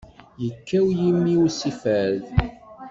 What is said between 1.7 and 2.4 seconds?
fad.